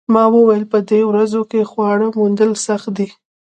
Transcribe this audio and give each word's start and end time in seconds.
ما 0.13 0.23
وویل 0.35 0.63
په 0.73 0.79
دې 0.89 1.01
ورځو 1.09 1.41
کې 1.51 1.69
خواړه 1.71 2.07
موندل 2.19 2.51
سخت 2.65 2.89
دي 2.97 3.07